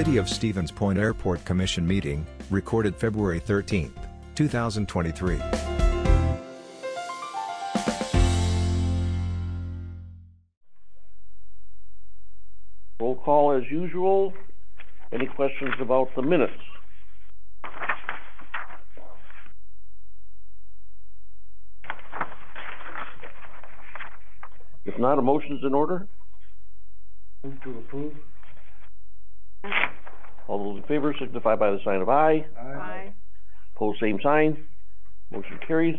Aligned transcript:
City 0.00 0.16
of 0.16 0.30
Stevens 0.30 0.70
Point 0.70 0.98
Airport 0.98 1.44
Commission 1.44 1.86
meeting, 1.86 2.26
recorded 2.48 2.96
February 2.96 3.38
13, 3.38 3.92
2023. 4.34 5.38
Roll 12.98 13.16
call 13.16 13.52
as 13.52 13.70
usual. 13.70 14.32
Any 15.12 15.26
questions 15.26 15.74
about 15.82 16.08
the 16.16 16.22
minutes? 16.22 16.54
If 24.86 24.98
not, 24.98 25.18
a 25.18 25.22
motion's 25.22 25.62
in 25.62 25.74
order. 25.74 26.08
Move 27.44 27.60
to 27.64 27.70
approve. 27.80 28.14
All 30.50 30.58
those 30.72 30.82
in 30.82 30.88
favor 30.88 31.14
signify 31.16 31.54
by 31.54 31.70
the 31.70 31.78
sign 31.84 32.00
of 32.00 32.08
aye. 32.08 32.44
Aye. 32.58 33.12
Pose 33.76 33.94
same 34.00 34.18
sign. 34.20 34.56
Motion 35.30 35.60
carries. 35.64 35.94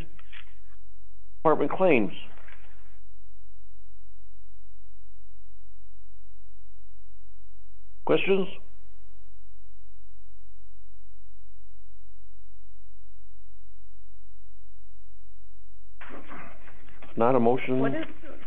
Department 1.40 1.72
claims. 1.72 2.12
Questions? 8.06 8.48
Not 17.18 17.36
a 17.36 17.40
motion? 17.40 17.80
What 17.80 17.94
is, 17.94 18.06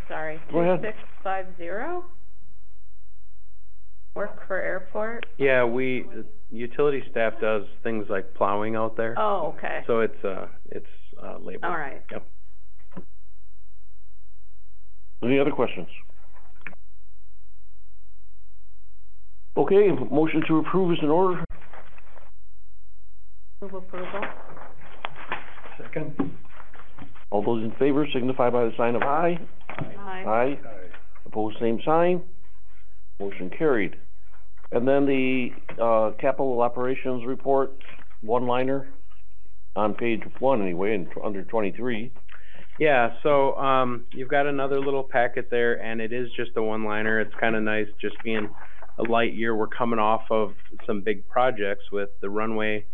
sorry, 0.08 0.40
Go 0.50 0.60
ahead. 0.60 0.80
two 0.80 0.88
six 0.88 0.98
five 1.22 1.46
zero? 1.58 2.04
Work 4.14 4.46
for 4.46 4.60
airport? 4.60 5.26
Yeah, 5.38 5.64
we, 5.64 6.04
utility 6.50 7.02
staff 7.10 7.32
does 7.40 7.62
things 7.82 8.06
like 8.08 8.32
plowing 8.34 8.76
out 8.76 8.96
there. 8.96 9.14
Oh, 9.18 9.54
okay, 9.58 9.80
So 9.88 10.00
it's, 10.00 10.24
uh, 10.24 10.46
it's, 10.66 10.86
uh, 11.20 11.38
labor. 11.40 11.66
all 11.66 11.76
right. 11.76 12.00
Yep. 12.12 12.26
Any 15.24 15.38
other 15.40 15.50
questions? 15.50 15.88
Okay, 19.56 19.88
motion 20.10 20.42
to 20.48 20.58
approve 20.58 20.92
is 20.92 20.98
in 21.02 21.08
order. 21.08 21.42
Move 23.62 23.74
approval? 23.74 24.20
Second. 25.80 26.14
All 27.30 27.42
those 27.42 27.64
in 27.64 27.72
favor 27.78 28.06
signify 28.12 28.50
by 28.50 28.64
the 28.64 28.72
sign 28.76 28.94
of 28.94 29.02
aye. 29.02 29.38
Aye. 29.68 30.24
Aye. 30.26 30.58
Opposed, 31.26 31.56
same 31.60 31.80
sign. 31.84 32.22
Motion 33.20 33.50
carried. 33.50 33.96
And 34.72 34.86
then 34.88 35.06
the, 35.06 35.50
uh, 35.80 36.12
capital 36.20 36.60
operations 36.60 37.24
report, 37.26 37.72
one-liner, 38.22 38.88
on 39.76 39.94
page 39.94 40.22
one 40.38 40.62
anyway, 40.62 40.94
in, 40.94 41.08
under 41.22 41.42
twenty-three. 41.42 42.12
Yeah, 42.78 43.10
so, 43.22 43.56
um, 43.56 44.04
you've 44.12 44.28
got 44.28 44.46
another 44.46 44.80
little 44.80 45.04
packet 45.04 45.48
there, 45.50 45.80
and 45.80 46.00
it 46.00 46.12
is 46.12 46.28
just 46.36 46.50
a 46.56 46.62
one-liner. 46.62 47.20
It's 47.20 47.34
kinda 47.40 47.60
nice, 47.60 47.86
just 48.00 48.16
being 48.24 48.48
a 48.98 49.02
light 49.02 49.34
year. 49.34 49.54
We're 49.54 49.68
coming 49.68 49.98
off 49.98 50.22
of 50.30 50.54
some 50.86 51.00
big 51.00 51.28
projects 51.28 51.84
with 51.92 52.10
the 52.20 52.30
runway 52.30 52.86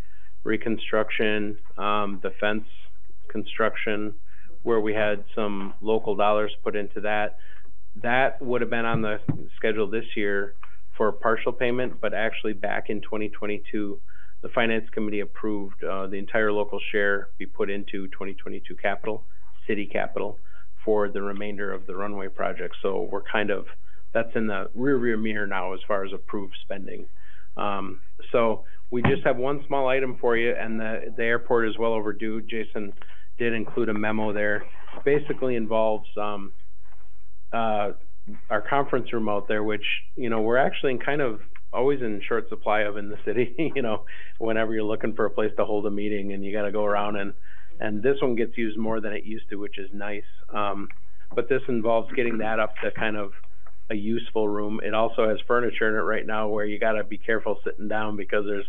reconstruction, 0.45 1.57
um, 1.77 2.21
the 2.23 2.31
fence 2.41 2.65
construction, 3.31 4.15
where 4.63 4.81
we 4.81 4.93
had 4.93 5.25
some 5.35 5.75
local 5.81 6.15
dollars 6.17 6.55
put 6.63 6.77
into 6.77 7.01
that. 7.01 7.37
That 7.97 8.41
would 8.41 8.61
have 8.61 8.71
been 8.71 8.85
on 8.85 9.03
the 9.03 9.19
schedule 9.57 9.91
this 9.91 10.05
year 10.17 10.55
for 10.97 11.09
a 11.09 11.13
partial 11.13 11.53
payment, 11.53 12.01
but 12.01 12.15
actually 12.15 12.53
back 12.53 12.89
in 12.89 13.01
twenty 13.01 13.29
twenty-two, 13.29 14.01
the 14.43 14.49
finance 14.49 14.89
committee 14.93 15.21
approved, 15.21 15.83
uh, 15.85 16.07
the 16.07 16.17
entire 16.17 16.53
local 16.53 16.81
share 16.93 17.29
be 17.39 17.47
put 17.47 17.69
into 17.69 18.09
twenty 18.09 18.35
twenty-two 18.35 18.77
capital, 18.77 19.25
city 19.67 19.87
capital, 19.87 20.39
for 20.85 21.09
the 21.09 21.21
remainder 21.21 21.73
of 21.73 21.87
the 21.87 21.95
runway 21.95 22.29
project. 22.29 22.75
So 22.83 23.09
we're 23.11 23.23
kind 23.23 23.51
of, 23.51 23.67
that's 24.15 24.35
in 24.35 24.47
the 24.47 24.71
rear 24.75 24.97
rear 24.97 25.17
mirror 25.17 25.47
now 25.47 25.75
as 25.75 25.81
far 25.87 26.05
as 26.05 26.13
approved 26.13 26.55
spending. 26.63 27.07
Um, 27.57 28.01
so 28.33 28.65
we 28.91 29.03
just 29.03 29.23
have 29.25 29.37
one 29.37 29.63
small 29.67 29.89
item 29.89 30.17
for 30.21 30.37
you, 30.37 30.55
and 30.59 30.81
the, 30.81 31.13
the 31.17 31.25
airport 31.25 31.69
is 31.69 31.79
well 31.79 31.93
overdue. 31.93 32.41
Jason 32.43 32.93
did 33.39 33.53
include 33.53 33.89
a 33.89 33.95
memo 33.95 34.33
there. 34.33 34.65
Basically 35.05 35.57
involves, 35.57 36.09
um, 36.17 36.53
uh, 37.53 37.93
our 38.49 38.63
conference 38.69 39.13
room 39.13 39.29
out 39.29 39.49
there, 39.49 39.63
which, 39.63 39.85
you 40.17 40.31
know, 40.31 40.41
we're 40.41 40.57
actually 40.57 40.93
in 40.93 40.99
kind 40.99 41.21
of 41.21 41.41
always 41.73 42.01
in 42.01 42.21
short 42.29 42.49
supply 42.49 42.81
of 42.81 42.97
in 42.97 43.09
the 43.09 43.17
city, 43.25 43.55
you 43.75 43.83
know, 43.83 44.05
whenever 44.39 44.73
you're 44.75 44.83
looking 44.83 45.15
for 45.15 45.25
a 45.27 45.31
place 45.31 45.53
to 45.57 45.65
hold 45.65 45.87
a 45.87 45.91
meeting 45.91 46.33
and 46.33 46.45
you 46.45 46.53
gotta 46.53 46.73
go 46.73 46.85
around 46.85 47.17
and, 47.17 47.33
and 47.81 48.03
this 48.03 48.17
one 48.21 48.35
gets 48.35 48.57
used 48.59 48.79
more 48.79 49.01
than 49.01 49.13
it 49.13 49.25
used 49.25 49.49
to, 49.51 49.57
which 49.57 49.79
is 49.79 49.89
nice. 49.93 50.23
Um, 50.55 50.89
but 51.35 51.49
this 51.49 51.63
involves 51.69 52.13
getting 52.15 52.39
that 52.39 52.59
up 52.59 52.75
to 52.83 52.91
kind 52.91 53.17
of 53.17 53.33
a 53.91 53.95
useful 53.95 54.49
room. 54.49 54.81
It 54.85 54.95
also 54.95 55.29
has 55.29 55.39
furniture 55.47 55.89
in 55.89 55.95
it 55.95 55.99
right 56.07 56.27
now 56.27 56.49
where 56.49 56.65
you 56.65 56.79
gotta 56.79 57.05
be 57.05 57.19
careful 57.19 57.59
sitting 57.65 57.89
down 57.89 58.17
because 58.17 58.45
there's 58.47 58.67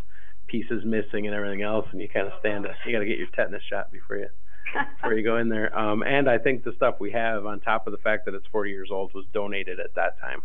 pieces 0.48 0.84
missing 0.86 1.28
and 1.28 1.36
everything 1.36 1.62
else 1.62 1.86
and 1.92 2.02
you 2.02 2.08
kinda 2.08 2.32
stand, 2.40 2.66
a- 2.66 2.76
you 2.86 2.92
gotta 2.92 3.06
get 3.06 3.18
your 3.18 3.28
tetanus 3.36 3.64
shot 3.70 3.92
before 3.92 4.18
you, 4.18 4.28
before 4.96 5.14
you 5.14 5.24
go 5.24 5.38
in 5.38 5.50
there. 5.50 5.78
Um, 5.78 6.04
and 6.04 6.30
I 6.30 6.38
think 6.38 6.64
the 6.64 6.74
stuff 6.76 6.96
we 7.00 7.12
have, 7.12 7.46
on 7.46 7.60
top 7.60 7.88
of 7.88 7.92
the 7.92 8.00
fact 8.00 8.26
that 8.26 8.34
it's 8.34 8.48
forty 8.52 8.72
years 8.72 8.90
old, 8.92 9.14
was 9.14 9.26
donated 9.34 9.80
at 9.80 9.96
that 9.96 10.20
time. 10.20 10.42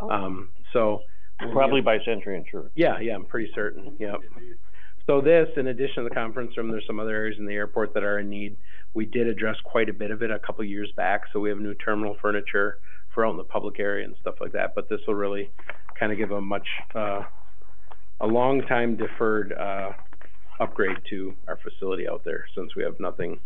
Oh. 0.00 0.10
Um, 0.10 0.48
so. 0.72 1.00
Probably 1.52 1.82
by 1.82 1.98
Sentry 2.02 2.34
Insurance. 2.34 2.72
Yeah, 2.76 2.98
yeah, 2.98 3.14
I'm 3.14 3.26
pretty 3.26 3.50
certain, 3.54 3.94
yep. 3.98 4.20
So 5.06 5.20
this, 5.20 5.48
in 5.56 5.68
addition 5.68 6.02
to 6.02 6.08
the 6.08 6.14
conference 6.14 6.56
room, 6.56 6.70
there's 6.70 6.86
some 6.86 6.98
other 6.98 7.14
areas 7.14 7.36
in 7.38 7.46
the 7.46 7.52
airport 7.54 7.94
that 7.94 8.02
are 8.02 8.18
in 8.18 8.28
need. 8.28 8.56
We 8.94 9.04
did 9.04 9.28
address 9.28 9.56
quite 9.62 9.88
a 9.88 9.92
bit 9.92 10.10
of 10.10 10.22
it 10.22 10.30
a 10.30 10.38
couple 10.38 10.64
years 10.64 10.90
back, 10.96 11.22
so 11.32 11.38
we 11.38 11.50
have 11.50 11.58
new 11.58 11.74
terminal 11.74 12.16
furniture 12.20 12.78
for 13.14 13.24
out 13.24 13.30
in 13.30 13.36
the 13.36 13.44
public 13.44 13.78
area 13.78 14.04
and 14.04 14.16
stuff 14.20 14.36
like 14.40 14.52
that. 14.52 14.74
But 14.74 14.88
this 14.88 15.00
will 15.06 15.14
really 15.14 15.50
kind 15.98 16.10
of 16.10 16.18
give 16.18 16.32
a 16.32 16.40
much, 16.40 16.66
uh, 16.94 17.22
a 18.20 18.26
long 18.26 18.62
time 18.62 18.96
deferred, 18.96 19.52
uh, 19.52 19.90
upgrade 20.60 20.96
to 21.10 21.34
our 21.48 21.58
facility 21.62 22.08
out 22.08 22.22
there, 22.24 22.44
since 22.56 22.74
we 22.74 22.82
have 22.82 22.98
nothing 22.98 23.38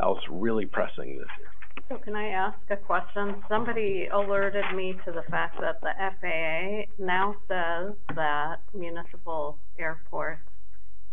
else 0.00 0.18
really 0.30 0.66
pressing 0.66 1.18
this 1.18 1.28
year. 1.38 1.48
So 1.88 1.98
can 1.98 2.14
I 2.14 2.28
ask 2.28 2.58
a 2.70 2.76
question? 2.76 3.42
Somebody 3.48 4.08
alerted 4.12 4.64
me 4.76 4.94
to 5.04 5.10
the 5.12 5.22
fact 5.30 5.60
that 5.60 5.80
the 5.80 5.90
FAA 6.20 7.04
now 7.04 7.34
says 7.48 7.94
that 8.14 8.56
municipal 8.72 9.58
airports 9.78 10.42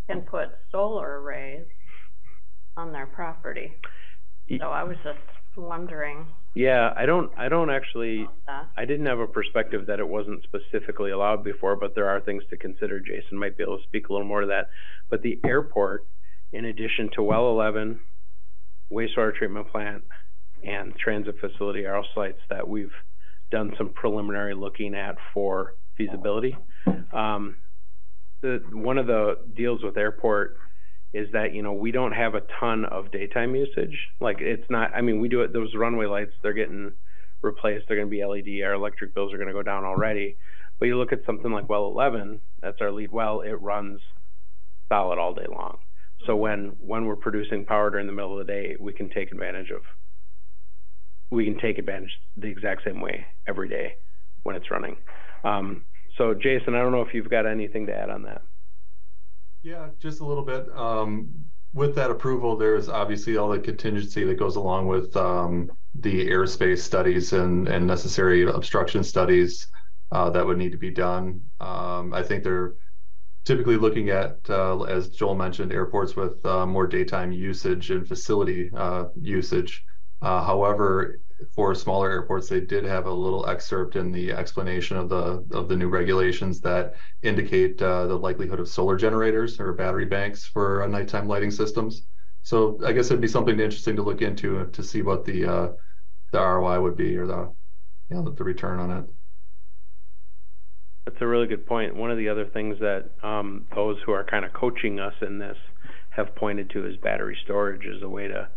can 0.07 0.21
put 0.21 0.49
solar 0.71 1.21
arrays 1.21 1.65
on 2.75 2.91
their 2.91 3.07
property. 3.07 3.73
So 4.59 4.67
I 4.67 4.83
was 4.83 4.97
just 5.03 5.17
wondering 5.57 6.27
Yeah, 6.53 6.93
I 6.95 7.05
don't, 7.05 7.31
I 7.37 7.49
don't 7.49 7.69
actually, 7.69 8.21
about 8.21 8.35
that. 8.47 8.67
I 8.77 8.85
didn't 8.85 9.05
have 9.07 9.19
a 9.19 9.27
perspective 9.27 9.87
that 9.87 9.99
it 9.99 10.07
wasn't 10.07 10.43
specifically 10.43 11.11
allowed 11.11 11.43
before, 11.43 11.75
but 11.75 11.95
there 11.95 12.07
are 12.07 12.21
things 12.21 12.43
to 12.49 12.57
consider. 12.57 12.99
Jason 12.99 13.37
might 13.37 13.57
be 13.57 13.63
able 13.63 13.77
to 13.77 13.83
speak 13.83 14.09
a 14.09 14.13
little 14.13 14.27
more 14.27 14.41
to 14.41 14.47
that. 14.47 14.69
But 15.09 15.21
the 15.21 15.39
airport, 15.45 16.05
in 16.53 16.65
addition 16.65 17.09
to 17.15 17.23
well 17.23 17.49
eleven, 17.49 17.99
wastewater 18.91 19.35
treatment 19.35 19.71
plant, 19.71 20.03
and 20.63 20.95
transit 20.95 21.35
facility 21.39 21.85
are 21.85 21.95
all 21.95 22.05
sites 22.15 22.39
that 22.49 22.67
we've 22.67 22.91
done 23.51 23.73
some 23.77 23.89
preliminary 23.89 24.55
looking 24.55 24.95
at 24.95 25.15
for 25.33 25.75
feasibility. 25.97 26.57
Um, 27.13 27.57
the, 28.41 28.61
one 28.71 28.97
of 28.97 29.07
the 29.07 29.37
deals 29.55 29.81
with 29.83 29.97
airport 29.97 30.57
is 31.17 31.31
that, 31.33 31.53
you 31.53 31.63
know, 31.63 31.73
we 31.73 31.91
don't 31.91 32.11
have 32.11 32.35
a 32.35 32.41
ton 32.59 32.85
of 32.85 33.11
daytime 33.11 33.55
usage. 33.55 33.97
Like, 34.19 34.37
it's 34.39 34.69
not, 34.69 34.91
I 34.95 35.01
mean, 35.01 35.19
we 35.19 35.27
do 35.27 35.41
it, 35.41 35.51
those 35.51 35.73
runway 35.75 36.05
lights, 36.05 36.33
they're 36.43 36.53
getting 36.53 36.91
replaced, 37.41 37.85
they're 37.87 37.97
gonna 37.97 38.07
be 38.07 38.23
LED, 38.23 38.63
our 38.63 38.73
electric 38.73 39.15
bills 39.15 39.33
are 39.33 39.37
gonna 39.37 39.53
go 39.53 39.63
down 39.63 39.83
already. 39.83 40.37
But 40.79 40.85
you 40.85 40.97
look 40.97 41.11
at 41.11 41.25
something 41.25 41.51
like 41.51 41.67
well 41.69 41.87
eleven, 41.87 42.39
that's 42.61 42.77
our 42.81 42.91
lead 42.91 43.11
well, 43.11 43.41
it 43.41 43.53
runs 43.53 43.99
solid 44.89 45.17
all 45.17 45.33
day 45.33 45.47
long. 45.49 45.79
So 46.25 46.35
when, 46.35 46.75
when 46.79 47.05
we're 47.05 47.15
producing 47.15 47.65
power 47.65 47.89
during 47.89 48.05
the 48.05 48.13
middle 48.13 48.39
of 48.39 48.45
the 48.45 48.51
day, 48.51 48.75
we 48.79 48.93
can 48.93 49.09
take 49.09 49.31
advantage 49.31 49.71
of, 49.71 49.81
we 51.31 51.45
can 51.45 51.59
take 51.59 51.79
advantage 51.79 52.11
the 52.37 52.47
exact 52.47 52.83
same 52.85 53.01
way 53.01 53.25
every 53.47 53.69
day 53.69 53.95
when 54.43 54.55
it's 54.55 54.69
running. 54.69 54.97
Um, 55.43 55.85
so 56.17 56.33
Jason, 56.33 56.75
I 56.75 56.79
don't 56.79 56.91
know 56.91 57.01
if 57.01 57.13
you've 57.13 57.29
got 57.29 57.45
anything 57.45 57.87
to 57.87 57.93
add 57.93 58.09
on 58.09 58.23
that. 58.23 58.41
Yeah, 59.67 59.89
just 59.99 60.21
a 60.21 60.25
little 60.25 60.45
bit. 60.45 60.65
Um, 60.73 61.27
with 61.73 61.93
that 61.95 62.09
approval, 62.09 62.55
there's 62.55 62.87
obviously 62.87 63.35
all 63.35 63.49
the 63.49 63.59
contingency 63.59 64.23
that 64.23 64.39
goes 64.39 64.55
along 64.55 64.87
with, 64.87 65.13
um, 65.17 65.69
the 65.93 66.29
airspace 66.29 66.77
studies 66.77 67.33
and, 67.33 67.67
and 67.67 67.85
necessary 67.85 68.47
obstruction 68.47 69.03
studies, 69.03 69.67
uh, 70.13 70.29
that 70.29 70.45
would 70.45 70.57
need 70.57 70.71
to 70.71 70.77
be 70.77 70.89
done. 70.89 71.41
Um, 71.59 72.13
I 72.13 72.23
think 72.23 72.45
they're 72.45 72.75
typically 73.43 73.75
looking 73.75 74.09
at, 74.09 74.37
uh, 74.49 74.83
as 74.83 75.09
Joel 75.09 75.35
mentioned, 75.35 75.73
airports 75.73 76.15
with, 76.15 76.45
uh, 76.45 76.65
more 76.65 76.87
daytime 76.87 77.33
usage 77.33 77.91
and 77.91 78.07
facility, 78.07 78.71
uh, 78.73 79.07
usage. 79.19 79.83
Uh, 80.21 80.45
however, 80.45 81.19
for 81.53 81.75
smaller 81.75 82.09
airports, 82.09 82.49
they 82.49 82.61
did 82.61 82.83
have 82.83 83.05
a 83.05 83.11
little 83.11 83.47
excerpt 83.47 83.95
in 83.95 84.11
the 84.11 84.31
explanation 84.31 84.97
of 84.97 85.09
the, 85.09 85.45
of 85.51 85.67
the 85.67 85.75
new 85.75 85.89
regulations 85.89 86.59
that 86.61 86.95
indicate 87.21 87.81
uh, 87.81 88.07
the 88.07 88.17
likelihood 88.17 88.59
of 88.59 88.67
solar 88.67 88.95
generators 88.95 89.59
or 89.59 89.73
battery 89.73 90.05
banks 90.05 90.45
for 90.45 90.83
uh, 90.83 90.87
nighttime 90.87 91.27
lighting 91.27 91.51
systems. 91.51 92.07
So 92.41 92.79
I 92.85 92.91
guess 92.91 93.07
it'd 93.07 93.21
be 93.21 93.27
something 93.27 93.59
interesting 93.59 93.95
to 93.97 94.03
look 94.03 94.21
into 94.21 94.65
to 94.65 94.83
see 94.83 95.01
what 95.01 95.25
the, 95.25 95.45
uh, 95.45 95.67
the 96.31 96.39
ROI 96.39 96.81
would 96.81 96.95
be 96.95 97.17
or 97.17 97.27
the, 97.27 97.53
know, 98.09 98.29
the 98.29 98.43
return 98.43 98.79
on 98.79 98.91
it. 98.91 99.05
That's 101.05 101.21
a 101.21 101.27
really 101.27 101.47
good 101.47 101.65
point. 101.65 101.95
One 101.95 102.11
of 102.11 102.17
the 102.17 102.29
other 102.29 102.45
things 102.45 102.79
that, 102.79 103.11
um, 103.23 103.65
those 103.73 103.97
who 104.05 104.11
are 104.11 104.25
kind 104.25 104.43
of 104.43 104.53
coaching 104.53 104.99
us 104.99 105.13
in 105.21 105.39
this 105.39 105.57
have 106.09 106.35
pointed 106.35 106.69
to 106.71 106.85
is 106.85 106.97
battery 106.97 107.37
storage 107.43 107.85
as 107.85 108.01
a 108.01 108.09
way 108.09 108.27
to, 108.27 108.49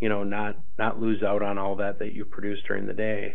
you 0.00 0.08
know, 0.08 0.24
not, 0.24 0.56
not 0.78 1.00
lose 1.00 1.22
out 1.22 1.42
on 1.42 1.58
all 1.58 1.76
that 1.76 1.98
that 1.98 2.14
you 2.14 2.24
produce 2.24 2.58
during 2.66 2.86
the 2.86 2.94
day 2.94 3.34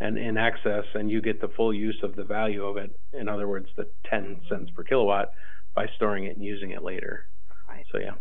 and 0.00 0.16
in 0.16 0.36
excess, 0.36 0.84
and 0.94 1.10
you 1.10 1.20
get 1.20 1.40
the 1.40 1.48
full 1.56 1.74
use 1.74 1.98
of 2.02 2.14
the 2.14 2.22
value 2.22 2.64
of 2.64 2.76
it. 2.76 2.96
In 3.12 3.28
other 3.28 3.48
words, 3.48 3.66
the 3.76 3.88
ten 4.08 4.40
cents 4.48 4.70
per 4.74 4.84
kilowatt 4.84 5.32
by 5.74 5.86
storing 5.96 6.24
it 6.24 6.36
and 6.36 6.44
using 6.44 6.70
it 6.70 6.82
later. 6.82 7.26
Right. 7.68 7.84
So, 7.90 7.98
yeah. 7.98 8.12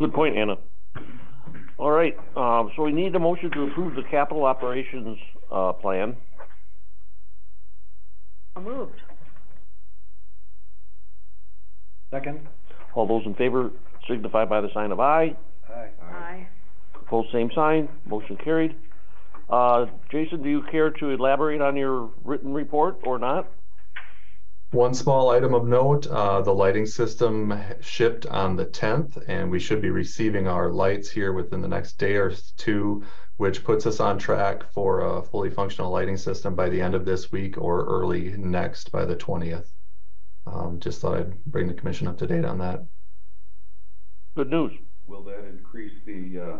Good 0.00 0.12
point, 0.12 0.36
Anna. 0.36 0.56
All 1.78 1.90
right, 1.90 2.16
um, 2.36 2.70
so 2.76 2.82
we 2.82 2.92
need 2.92 3.14
a 3.14 3.18
motion 3.18 3.50
to 3.52 3.62
approve 3.64 3.94
the 3.94 4.02
capital 4.10 4.44
operations, 4.44 5.18
uh, 5.50 5.72
plan. 5.72 6.16
Moved. 8.60 8.92
Second? 12.12 12.46
All 12.94 13.08
those 13.08 13.22
in 13.24 13.34
favor 13.34 13.70
signify 14.08 14.44
by 14.44 14.60
the 14.60 14.68
sign 14.74 14.92
of 14.92 15.00
aye. 15.00 15.34
Aye. 15.68 15.88
Aye. 17.12 17.16
Opposed, 17.16 17.32
same 17.32 17.50
sign. 17.54 17.88
Motion 18.06 18.36
carried. 18.36 18.74
Uh, 19.48 19.86
Jason, 20.10 20.42
do 20.42 20.48
you 20.48 20.62
care 20.70 20.90
to 20.90 21.10
elaborate 21.10 21.60
on 21.60 21.76
your 21.76 22.10
written 22.24 22.54
report 22.54 22.98
or 23.04 23.18
not? 23.18 23.50
One 24.70 24.94
small 24.94 25.28
item 25.28 25.52
of 25.52 25.66
note, 25.66 26.06
uh, 26.06 26.40
the 26.40 26.54
lighting 26.54 26.86
system 26.86 27.52
shipped 27.82 28.24
on 28.24 28.56
the 28.56 28.64
tenth, 28.64 29.18
and 29.28 29.50
we 29.50 29.58
should 29.58 29.82
be 29.82 29.90
receiving 29.90 30.48
our 30.48 30.70
lights 30.70 31.10
here 31.10 31.34
within 31.34 31.60
the 31.60 31.68
next 31.68 31.98
day 31.98 32.14
or 32.14 32.32
two, 32.56 33.04
which 33.36 33.64
puts 33.64 33.84
us 33.86 34.00
on 34.00 34.18
track 34.18 34.72
for 34.72 35.00
a 35.00 35.22
fully 35.22 35.50
functional 35.50 35.90
lighting 35.90 36.16
system 36.16 36.54
by 36.54 36.70
the 36.70 36.80
end 36.80 36.94
of 36.94 37.04
this 37.04 37.30
week 37.30 37.58
or 37.58 37.84
early 37.84 38.34
next 38.38 38.90
by 38.90 39.04
the 39.04 39.16
twentieth. 39.16 39.70
Um, 40.46 40.80
just 40.80 41.02
thought 41.02 41.18
I'd 41.18 41.44
bring 41.44 41.68
the 41.68 41.74
commission 41.74 42.08
up 42.08 42.16
to 42.18 42.26
date 42.26 42.46
on 42.46 42.58
that. 42.58 42.82
Good 44.34 44.48
news. 44.50 44.72
Will 45.06 45.22
that 45.24 45.44
increase 45.44 45.92
the, 46.06 46.40
uh, 46.40 46.56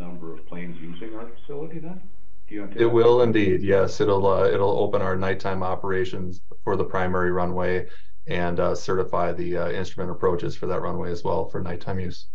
number 0.00 0.32
of 0.32 0.46
planes 0.46 0.76
using 0.80 1.14
our 1.16 1.28
facility 1.40 1.78
then? 1.78 2.00
Do 2.48 2.54
you 2.54 2.68
It 2.76 2.86
will 2.86 3.22
indeed, 3.22 3.62
yes. 3.62 4.00
It'll, 4.00 4.26
uh, 4.26 4.44
it'll 4.44 4.78
open 4.78 5.00
our 5.00 5.16
nighttime 5.16 5.62
operations 5.62 6.40
for 6.62 6.76
the 6.76 6.84
primary 6.84 7.30
runway 7.30 7.86
and, 8.26 8.60
uh, 8.60 8.74
certify 8.74 9.32
the, 9.32 9.56
uh, 9.56 9.70
instrument 9.70 10.10
approaches 10.10 10.56
for 10.56 10.66
that 10.66 10.80
runway 10.80 11.10
as 11.10 11.24
well 11.24 11.48
for 11.48 11.62
nighttime 11.62 12.00
use. 12.00 12.26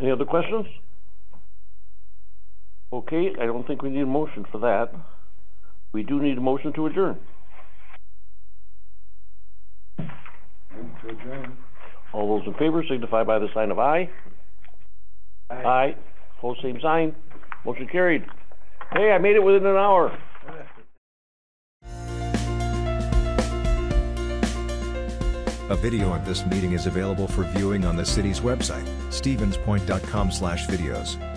Any 0.00 0.10
other 0.10 0.24
questions? 0.24 0.66
Okay, 2.92 3.34
I 3.40 3.46
don't 3.46 3.66
think 3.66 3.82
we 3.82 3.90
need 3.90 4.02
a 4.02 4.06
motion 4.06 4.44
for 4.50 4.58
that. 4.58 4.94
We 5.92 6.02
do 6.02 6.20
need 6.20 6.38
a 6.38 6.40
motion 6.40 6.72
to 6.74 6.86
adjourn. 6.86 7.18
Move 9.98 10.08
to 11.02 11.08
adjourn. 11.08 11.56
All 12.14 12.38
those 12.38 12.46
in 12.46 12.54
favor 12.54 12.82
signify 12.88 13.24
by 13.24 13.40
the 13.40 13.48
sign 13.52 13.72
of 13.72 13.80
aye. 13.80 14.08
Aye. 15.50 15.96
Opposed, 16.38 16.62
same 16.62 16.80
sign. 16.80 17.16
Motion 17.64 17.88
carried. 17.88 18.24
Hey, 18.92 19.10
I 19.10 19.18
made 19.18 19.34
it 19.34 19.42
within 19.42 19.66
an 19.66 19.76
hour. 19.76 20.16
A 25.70 25.76
video 25.76 26.12
of 26.12 26.24
this 26.24 26.46
meeting 26.46 26.72
is 26.72 26.86
available 26.86 27.26
for 27.26 27.42
viewing 27.42 27.84
on 27.84 27.96
the 27.96 28.04
city's 28.04 28.40
website, 28.40 28.86
stevenspoint.com/videos. 29.08 31.33